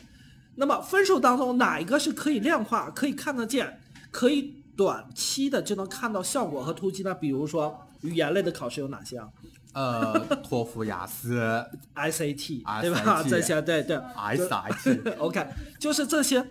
[0.55, 7.13] 那么分数当中哪一个是可以量化、可以看得见、可以短期的就能看到效果和突击呢？
[7.13, 9.29] 比如说语言类的考试有哪些啊
[9.73, 11.41] 呃，托福、雅思？
[11.95, 13.21] SAT 对吧？
[13.27, 13.97] 这些对对。
[13.97, 15.45] SAT，OK，
[15.79, 16.45] 就是这些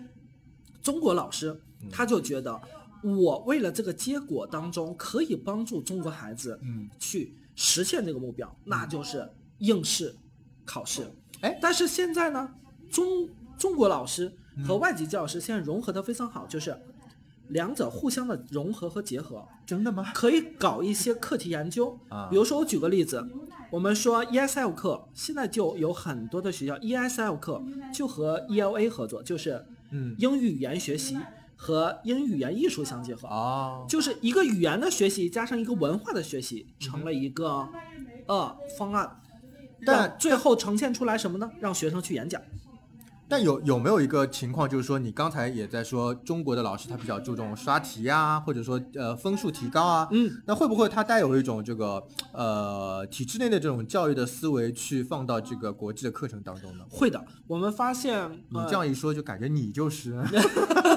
[0.81, 1.49] 中国老师
[1.81, 2.59] 嗯他就觉得，
[3.03, 9.27] 我为了这个结果当中可以帮助中国孩子嗯，去实现这个目标，那就是
[9.59, 10.15] 应试
[10.63, 11.01] 考试。
[11.41, 12.49] 哎但是现在呢，
[12.91, 16.77] 中中国老师嗯和外籍教师现在融合的非常好，就是
[17.49, 20.11] 两者互相的融合和结合，真的吗？
[20.13, 21.97] 可以搞一些课题研究。
[22.09, 23.25] 啊比如说，我举个例子，
[23.71, 31.17] 我们说 ESL 课，现在就有很多的学校 ESL 课就和 ELA 合作，就是嗯，英语语言学习
[31.55, 33.27] 和英语语言艺术相结合。
[33.27, 37.67] 哦，就是一个语言的学习加上一个文化的学习，成了一个
[38.27, 39.21] 呃方案，
[39.85, 41.51] 但最后呈现出来什么呢？
[41.59, 42.41] 让学生去演讲。
[43.27, 56.85] 但有有没有一个情况，就是说你刚才也在说中国的老师他比较注重刷题啊，或者说呃分数提高啊，嗯，那会不会他带有一种这个呃体制内的这种教育的思维去放到这个国际的课程当中呢？
[56.89, 57.23] 会的。
[57.47, 60.21] 我们发现，呃你这样一说，就感觉你就是，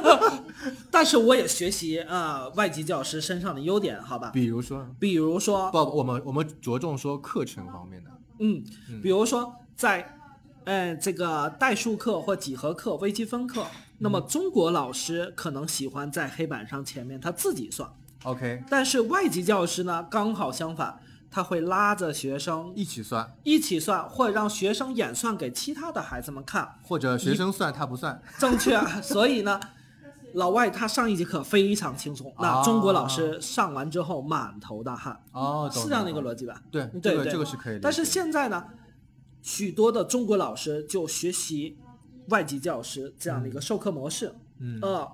[0.90, 4.30] 但是我也学习啊、呃外籍教师身上的优点，好吧？
[4.30, 8.10] 比如说，比如说，不，我们我们着重说课程方面的，
[8.40, 10.17] 嗯嗯，比如说在，
[10.68, 13.64] 呃，这个代数课或几何课、微积分课，
[14.00, 14.12] 那嗯。
[14.12, 17.88] 么中国老师可能喜欢在黑板上前面他自己算
[18.24, 21.00] ，OK，但是外籍教师呢刚好相反，
[21.30, 28.78] 他会拉着学生一起算，一起算，或者让学生演算给其他的孩子们看，或者学生算他不算，正确。
[29.00, 29.58] 所以呢，
[30.34, 36.60] 老外他上一节课非常轻松，那中国老师上完之后满头大汗，哦，是这样的一个逻辑吧？
[36.70, 38.62] 对，对这个对这个是可以的，但是现在呢，
[39.48, 41.78] 许多的中国老师就学习
[42.28, 44.78] 外籍教师这样的一个授课模式，嗯。
[44.82, 45.10] 呃，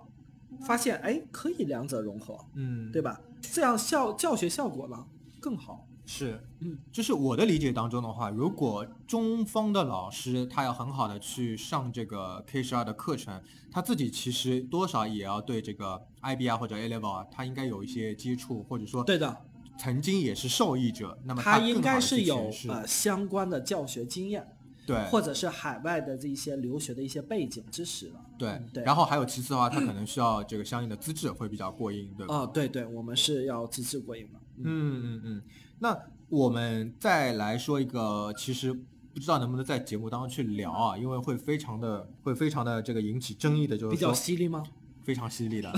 [0.67, 3.21] 发现哎可以两者融合，嗯，对吧？
[3.41, 5.07] 这样效教学效果呢
[5.39, 5.87] 更好。
[6.05, 19.45] 是，嗯，就是我的理解当中的话，如果中方的老师他要很好的去上这个 K 十二的课程，他自己其实多少也要对这个 IB 啊或者 A level 啊，他应该有一些接触，或者说对的，
[19.79, 24.47] 曾经也是受益者，那么他更应该是有呃相关的教学经验，
[24.87, 28.21] 对或者是海外的这一些留学的一些背景知识了。
[28.39, 32.35] 对嗯，对然后还有其次的话，他可能需要这个相应的资质会比较过硬，对吧？
[32.35, 34.41] 哦，对对，我们是要资质过硬的。
[34.59, 35.43] 嗯嗯嗯嗯，
[35.81, 44.63] 那我们再来说一个，其实不知道能不能在节目当中去聊啊，因为会非常的会非常的这个引起争议的，就是比较犀利吗？
[45.05, 45.71] 非常犀利的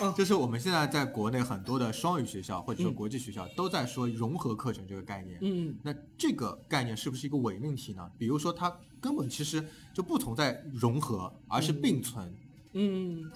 [0.00, 5.38] 嗯， 就是我们现在在国内很多的双语学校或者说嗯国际学校都在说融合课程这个概念。
[5.42, 8.10] 嗯，那这个概念是不是一个伪命题呢？
[8.16, 12.34] 比如说，它根本其实就不存在融合，而是并存。
[12.72, 13.30] 嗯，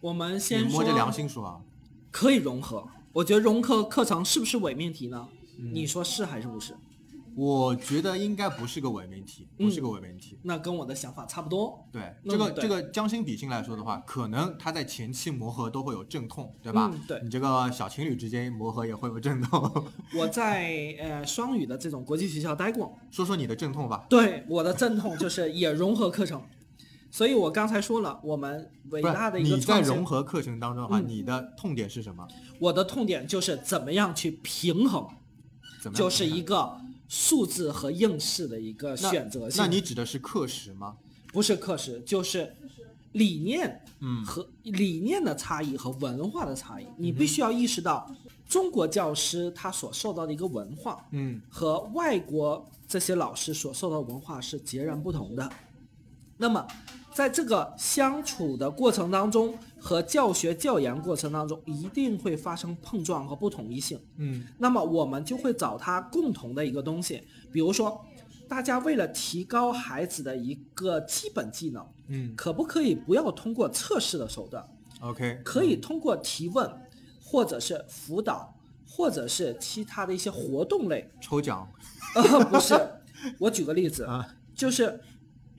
[0.00, 1.60] 我们先摸着良心说啊，
[2.10, 2.88] 可以融合。
[3.12, 5.28] 我觉得融合课程是不是伪命题呢？
[5.58, 6.74] 嗯你说是还是不是？
[7.36, 10.38] 我觉得应该不是个伪命题，不是个伪命题。
[10.42, 11.86] 那跟我的想法差不多。
[11.92, 16.90] 对，这个这个将心比心来说的话，可能他在前期磨合都会有阵痛，对吧？
[16.94, 19.84] 嗯对你这个小情侣之间磨合也会有阵痛，
[20.16, 24.06] 我在呃双语的这种国际学校待过，说说你的阵痛吧。
[24.08, 26.42] 对我的阵痛就是也融合课程，
[27.10, 32.26] 所以我刚才说了，我们伟大的一个你在融合课程当中的话，嗯你的痛点是什么？
[32.58, 35.06] 我的痛点就是怎么样去平衡，
[35.82, 39.62] 怎么样就是一个数字和应试的一个选择性。
[39.62, 40.96] 那你指的是课时吗？
[41.32, 42.54] 不是课时，就是
[43.12, 46.86] 理念嗯和理念的差异和文化的差异。
[46.96, 48.10] 你嗯必须要意识到，
[48.48, 55.50] 中国教师他所受到的一个文化嗯和外国这些老师所受到的文化是截然不同的。
[56.38, 56.66] 那么，
[57.16, 63.98] 在这个相处的过程当中和教学教研过程当中，一定会发生碰撞和不统一性。
[64.18, 64.44] 嗯。
[64.58, 68.04] 那么我们就会找它共同的一个东西，比如说，
[68.46, 72.36] 大家为了提高孩子的一个基本技能，嗯。
[72.36, 74.62] 可不可以不要通过测试的手段
[75.00, 76.70] ，，OK，可以通过提问，
[77.24, 78.54] 或者是辅导，
[78.86, 81.10] 或者是其他的一些活动类？
[81.22, 81.66] 抽奖。
[82.14, 82.78] 呃，不是，
[83.38, 85.00] 我举个例子，啊，就是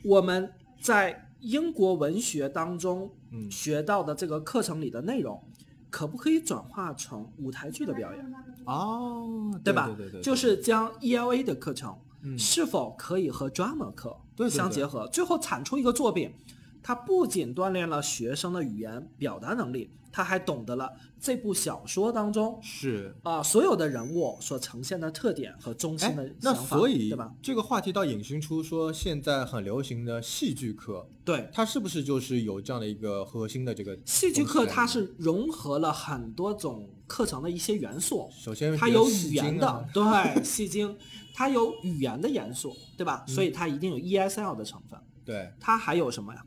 [0.03, 5.41] 我们在英国文学当中嗯学到的这个课程里的内容，
[5.89, 8.33] 可不可以转化成舞台剧的表演？
[8.65, 9.87] 哦，对吧？
[9.87, 14.17] 对对对，就是将 ELA 的课程嗯是否可以和 drama 课
[14.49, 16.33] 相结合，最后产出一个作品，
[16.83, 23.15] 它不仅锻炼了学生的语言表达能力，他还懂得了这部小说当中是。
[23.21, 27.31] 啊、所有的人物所呈现的特点和中心的想法，所以对吧？
[27.39, 40.97] 这个话题倒引申出说，现在很流行的戏剧课，对，它是不是就是有这样的一个核心的这个戏剧课它是融合了很多种课程的一些元素，首先它有语言的啊，对，戏精，
[41.35, 43.23] 它有语言的元素，对吧？
[43.27, 46.43] 嗯所以它一定有 ESL 的成分，对，它还有什么呀？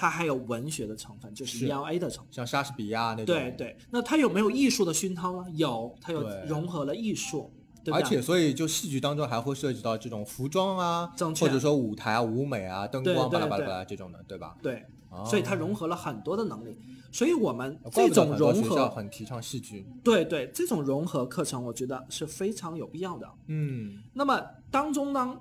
[0.00, 2.32] 它还有文学的成分，就是是 ELA 的成分。
[2.32, 5.44] 像莎士比亚那种，对对，那它有没有艺术的熏陶呢？
[5.52, 7.52] 有，它有融合了艺术，
[7.84, 7.98] 对吧？
[7.98, 14.56] 而且，所以就戏剧当中还会涉及到这种服装啊，或者说舞台啊、舞美啊、灯光巴拉巴拉巴拉这种的，对吧？
[14.62, 16.74] 对，哦所以它融合了很多的能力。
[17.12, 19.84] 所以我们这种融合，很提倡戏剧。
[20.02, 23.28] 对对，这种融合课程，我觉得是非常有必要的。
[23.48, 24.40] 嗯那么
[24.70, 25.36] 当中呢，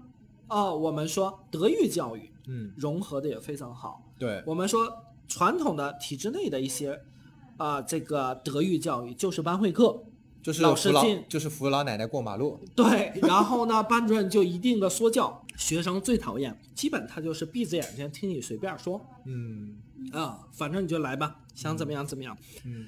[0.49, 4.11] 呃，我们说德育教育嗯，融合的也非常好。
[4.17, 4.91] 对，我们说
[5.27, 6.99] 传统的体制内的一些，
[7.57, 10.03] 啊、这个德育教育就是班会课，
[10.41, 12.59] 就是老老师进就是扶老奶奶过马路。
[12.75, 19.77] 对，然后呢，班主任就一定的说教，学生最讨厌，基本他就是闭着眼睛听你随便说，嗯
[20.11, 22.35] 啊、反正你就来吧，想怎么样怎么样。
[22.65, 22.87] 嗯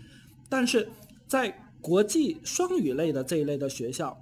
[0.49, 0.89] 但是
[1.27, 4.21] 在国际双语类的这一类的学校，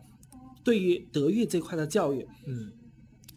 [0.63, 2.71] 对于德育这块的教育，嗯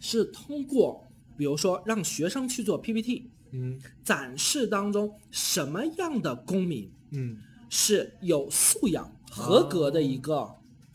[0.00, 1.07] 是通过
[1.43, 7.36] 比如说让学生去做 PPT，嗯展示当中什么样的公民嗯
[7.68, 10.49] 是有素养、合格的一个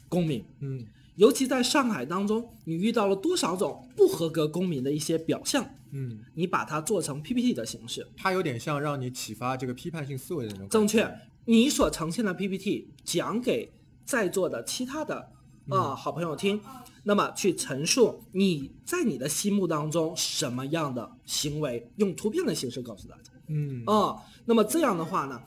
[0.08, 0.46] 公民。
[0.62, 0.86] 嗯
[1.18, 10.70] 尤其在上海当中，你遇到了多少种不合格公民的一些表象，嗯，你把它做成 PPT 的形式，它有点像让你启发这个批判性思维的那种。
[10.70, 11.14] 正确。
[11.44, 13.74] 你所呈现的 PPT 讲给
[14.06, 15.30] 在座的其他的
[15.70, 16.62] 啊、好朋友听，
[17.04, 23.32] 那么去陈述你在你的心目当中什么样的行为，用图片的形式告诉大家。
[23.48, 24.16] 嗯啊、
[24.46, 25.42] 那么这样的话呢，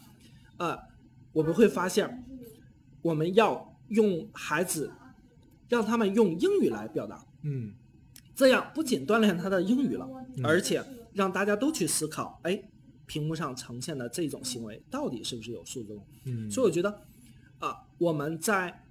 [0.59, 0.79] 呃，
[1.33, 2.25] 我们会发现，
[3.03, 4.93] 我们要用孩子，
[5.69, 7.73] 让他们用英语来表达，嗯
[8.35, 12.63] 这样不仅锻炼他的英语了，嗯而且让大家都去思考，哎，
[13.07, 15.99] 屏幕上呈现的这种行为到底是不是有素质？
[16.25, 17.03] 嗯，所以我觉得，
[17.59, 18.83] 啊、我们在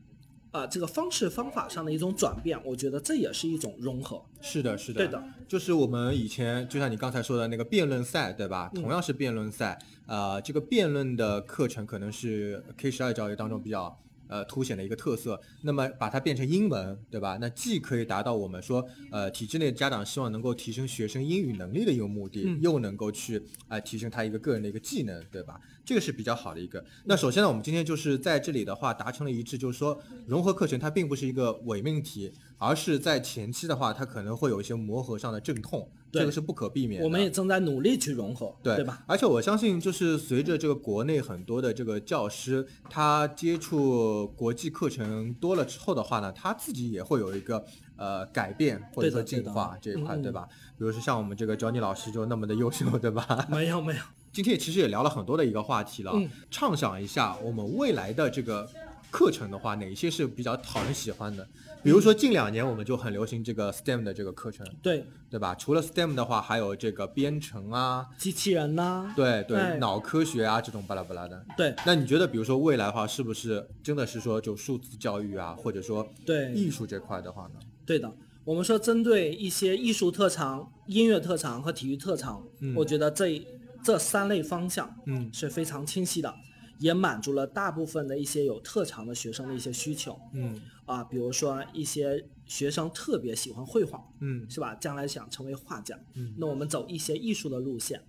[0.52, 4.24] 啊、这个方式方法上的一种转变，我觉得这也是一种融合。
[4.42, 8.72] 是的，是的，对的，就是我们以前就像你刚才说的那个辩论赛，对吧？
[8.74, 9.78] 嗯同样是辩论赛，
[10.08, 13.96] 呃，这个辩论的课程可能是 K 十二教育当中比较
[14.30, 15.38] 呃凸显的一个特色。
[15.64, 17.38] 那么把它变成英文，对吧？
[17.42, 25.60] 那既可以达到我们说呃体制内家长希望能够提升学生英语能力的一个目的，嗯又能够去呃提升他一个个人的一个技能，对吧？
[25.84, 26.86] 这个是比较好的一个。
[27.06, 37.06] 那首先呢，我们今天就是在这里的话达成了一致，就是说融合课程它并不是一个伪命题，而是在前期的话，它可能会有一些磨合上的阵痛，这个是不可避免的。
[37.06, 39.02] 我们也正在努力去融合，对对吧？？
[39.08, 47.64] 而且我相信，就是随着这个国内很多的这个教师，他接触国际课程多了之后的话呢，他自己也会有一个
[47.96, 50.48] 呃改变或者说进化这一块，对吧？
[50.78, 53.48] 比如说像我们这个 Johnny 老师就那么的优秀，对吧？
[53.50, 54.02] 没有没有，
[54.34, 58.70] 今天其实也聊了很多的一个话题了，嗯畅想一下我们未来的这个
[59.12, 61.48] 课程的话，哪些是比较讨人喜欢的？
[61.82, 65.56] 比如说近两年我们就很流行这个 STEM 的这个课程，对，对吧？
[65.56, 69.78] 除了 STEM 的话，还有这个编程啊，机器人呐、对对，对。
[69.78, 71.46] 脑科学啊这种巴拉巴拉的。
[71.56, 71.74] 对。
[71.86, 76.52] 那你觉得，比如说未来的话，是不是真的是说就数字教育啊，或者说对。
[76.52, 77.60] 艺术这块的话呢？
[77.86, 82.76] 对的，我们说针对一些艺术特长、音乐特长和体育特长，嗯。
[82.76, 83.42] 我觉得这
[83.82, 85.30] 这三类方向嗯。
[85.34, 86.36] 是非常清晰的，
[86.80, 94.74] 也满足了大部分的一些有特长的学生的一些需求嗯啊，比如说一些学生特别喜欢绘画，嗯是吧？
[94.76, 98.04] 将来想成为画家，嗯那我们走一些艺术的路线，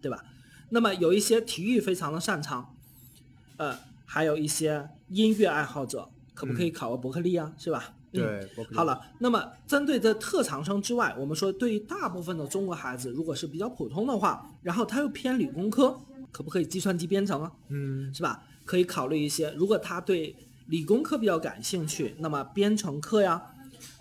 [0.00, 0.24] 对吧？
[0.70, 2.74] 那么有一些体育非常的擅长，
[3.58, 7.54] 呃，还有一些音乐爱好者，可不可以考个伯克利啊？
[7.58, 7.96] 是吧？
[8.12, 15.98] 嗯对，好，了，那么针对这特长生之外，我们说对于大部分的中国孩子，如果是比较普通的话，然后他又偏理工科，
[16.30, 17.52] 可不可以计算机编程啊？
[17.68, 18.42] 嗯是吧？
[18.64, 20.36] 可以考虑一些，如果他对
[20.66, 23.42] 理工科比较感兴趣，那么编程课呀，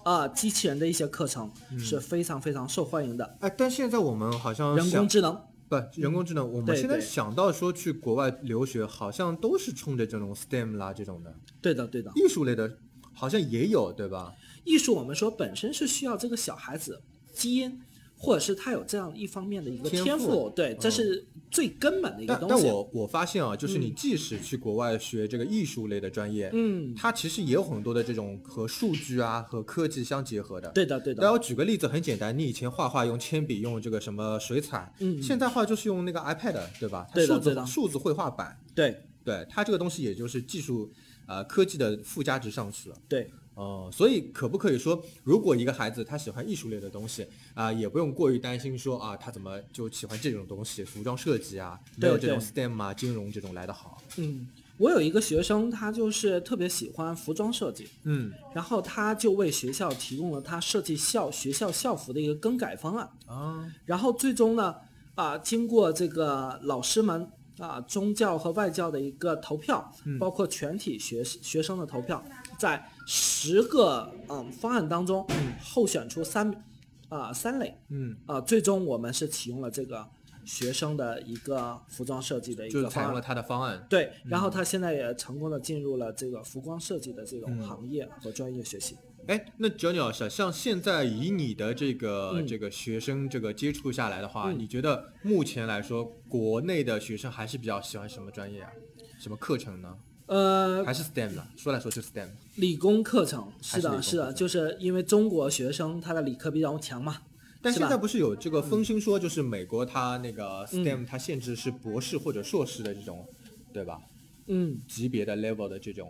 [0.03, 1.49] 啊、机器人的一些课程
[1.79, 3.37] 是非常非常受欢迎的。
[3.39, 5.33] 哎，但现在我们好像人工智能，
[5.67, 12.11] 不人工智能，我们现在想到说去国外留学，好像都是冲着这种 STEM 啦这种的，对的对的。
[12.15, 12.77] 艺术类的
[13.21, 14.33] 好像也有，对吧？
[14.63, 16.99] 艺术我们说本身是需要这个小孩子
[17.31, 17.79] 基因
[18.17, 22.65] 或者是他有这样一方面的一个天赋天赋，对，这嗯是最根本的一个但但东西。
[22.65, 30.69] 我我发现啊，就是你即使去国外学这个艺术类的专业，嗯，它其实也有很多的这种和数据啊和科技相结合的。
[30.69, 37.05] 对的对的那，我举个例子，很简单，你以前画画用铅笔，用这个什么水彩，嗯现在画就是用那个 iPad，对吧？
[37.13, 40.91] 它数字数字绘画板，对对它这个东西也就是技术
[41.27, 42.95] 呃科技的附加值上去了。
[43.07, 54.01] 对，哦、所以可不可以说，如果一个孩子他喜欢艺术类的东西啊、也不用过于担心说啊，他怎么就喜欢这种东西，服装设计啊，没有这种 STEM 啊、金融这种来得好。
[54.17, 54.47] 嗯，
[54.77, 63.09] 我有一个学生，他就是特别喜欢服装设计，嗯然后他就为学校提供了他设计校学校校服的一个更改方案。
[63.27, 64.75] 啊，然后最终呢，
[65.15, 67.29] 啊、经过这个老师们
[67.59, 72.23] 啊、宗教和外教的一个投票，包括全体学学生的投票，
[72.57, 75.27] 在十个嗯方案当中，
[75.63, 76.63] 候选出三
[77.09, 80.07] 啊、三类嗯，啊、最终我们是启用了这个
[80.45, 82.91] 学生的一个服装设计的一个方案。
[82.91, 83.85] 采用了他的方案。
[83.89, 88.97] 对，然后他现在也成功的进入了这个服装设计的这种嗯行业和专业学习。
[89.27, 98.71] 哎，那 Johnny 老师啊，像现在以你的这个、嗯这个学生这个接触下来的话，嗯你觉得目前来说，国内的学生还是比较喜欢什么专业啊？
[99.19, 99.95] 什么课程呢？
[100.25, 101.45] 呃，还是 STEM 的？
[101.57, 102.29] 说来说去 STEM。
[102.55, 107.17] 理工课程是的，是的，就是因为中国学生他的理科比较强嘛。
[107.61, 113.27] 但现在不是有这个风声说，就是美国它那个嗯 STEM 它限制是博士或者硕士的这种，
[113.71, 113.99] 对吧？
[114.47, 116.09] 嗯，级别的 level 的这种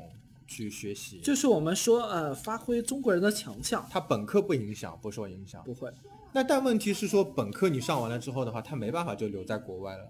[0.52, 5.64] 去学习，就是我们说呃，发挥中国人的强项，他本科不影响，不受影响。
[5.64, 5.90] 不会。
[6.34, 10.06] 那但问题是说，本科你上完了之后的话，他没办法就留在国外了，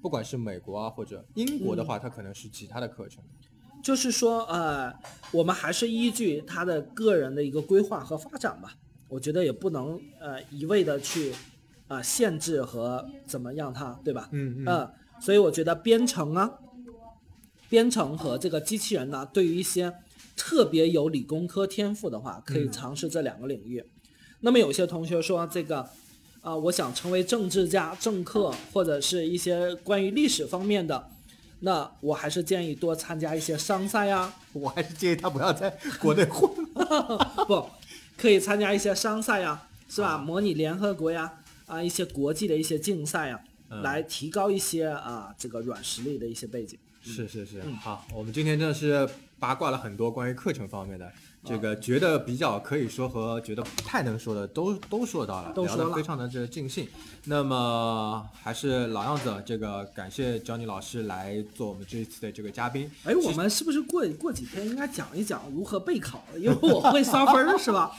[0.00, 3.20] 不管是美国啊或者英国的话，嗯可能是其他的课程。
[3.82, 4.94] 就是说呃，
[5.32, 8.74] 我们还是依据他的个人的一个规划和发展吧。
[9.08, 11.32] 我觉得也不能呃一味的去
[11.88, 14.28] 啊、呃限制和怎么样他，对吧？
[14.30, 14.88] 嗯嗯，
[15.20, 16.48] 所以我觉得编程啊，
[17.70, 19.94] 编程和这个机器人呢，对于一些
[20.36, 23.82] 特别有理工科天赋的话，可以尝试这两个领域。
[24.40, 25.88] 那么有些同学说这个，
[26.40, 31.10] 啊、我想成为政治家、政客或者是一些关于历史方面的，
[31.60, 35.70] 那我还是建议多参加一些商赛呀， 我还是建议他不要在
[36.02, 36.50] 国内混。
[37.46, 37.66] 不，
[38.16, 40.18] 可以参加一些商赛呀，是吧？
[40.18, 41.32] 模拟联合国呀，
[41.66, 46.76] 啊，一些国际的一些竞赛呀，嗯来提高一些啊这个软实力的一些背景。
[47.02, 51.10] 是是是，嗯好，我们今天真的是八卦了很多关于课程方面的，
[51.44, 56.86] 这个觉得比较可以说和觉得不太能说的都都说到了，聊都说了得非常的这尽兴。
[57.24, 62.90] 那么还是老样子，这个感谢 Johnny 老师来做我们这一次的这个嘉宾。
[63.04, 66.22] 哎，我们是不是过过几天应该讲一讲如何备考？
[66.36, 67.92] 因为我会刷分儿，是吧？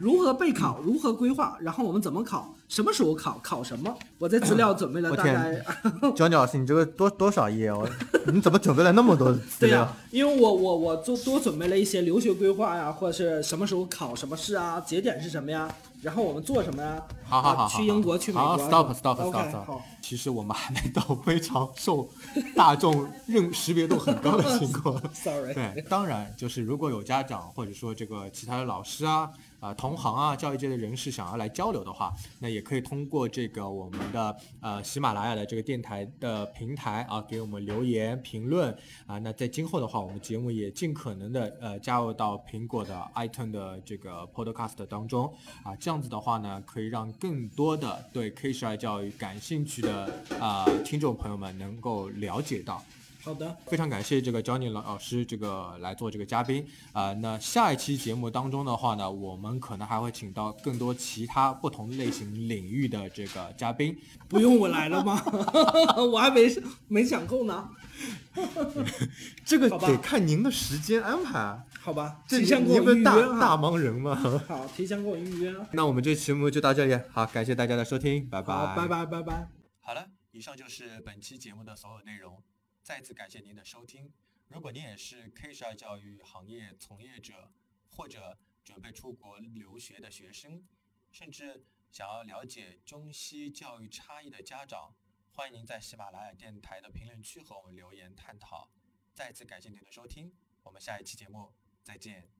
[0.00, 0.80] 如何备考？
[0.80, 1.58] 如何规划？
[1.60, 2.54] 然后我们怎么考？
[2.68, 3.38] 什么时候考？
[3.42, 3.96] 考什么？
[4.18, 7.88] 我在资料准备了 我天大概，Johnny 老师，你这个多多少页哦？
[8.26, 9.96] 你怎么准备了那么多资对呀、料？
[10.10, 15.68] 因为我我我多多准备了一些留学规划呀，或者是什么时候考什么试啊，节点是什么呀，
[16.02, 17.00] 然后我们做什么呀？
[17.24, 18.58] 好好好好，啊去英国去美国。
[18.58, 19.64] ，stop stop stop。
[19.64, 22.08] 好，其实我们还没到非常受
[22.56, 25.00] 大众认识别度很高的情况。
[25.14, 25.54] sorry。
[25.54, 29.30] 对，当然就是如果有家长或者说这个其他的老师啊、
[29.60, 38.76] 啊、同行啊、教育界的人士想要来交流的话，那也可以通过这个我们的呃喜马拉雅的这个电台的平台啊，给我们留言评论
[39.06, 39.18] 啊。
[39.18, 45.32] 那在今后的话，我们节目也尽可能的呃加入到苹果的 iTunes 的这个 Podcast 当中
[45.62, 52.82] 啊，这样子的话呢，可以让更多的对 K 十二教育感兴趣的啊、听众朋友们能够了解到。
[53.26, 63.98] 好的，非常感谢这个 Johnny 老师这个来做这个嘉宾啊、那下一期节目当中的话呢，我们可能还会请到更多其他不同类型领域的这个嘉宾。
[64.28, 65.20] 不用我来了吗？
[66.12, 66.46] 我还没
[66.86, 67.68] 没想够呢。
[69.44, 71.66] 这个得看您的时间安排。
[71.80, 73.56] 好吧，提前给我预约大大啊。
[73.56, 74.14] 忙人嘛？
[74.46, 75.52] 好，提前给我预约。
[75.72, 79.48] 那我们这期节目就到这里，好，感谢大家的收听，拜拜，拜拜拜拜。
[79.80, 82.40] 好了，以上就是本期节目的所有内容。
[82.86, 84.12] 再次感谢您的收听。
[84.46, 87.50] 如果您也是 K 十二教育行业从业者，
[87.90, 90.64] 或者准备出国留学的学生，
[91.10, 94.94] 甚至想要了解中西教育差异的家长，
[95.32, 98.70] 欢迎您在喜马拉雅电台的评论区和我们留言探讨。
[99.12, 100.32] 再次感谢您的收听，
[100.62, 102.30] 我们下一期节目再见。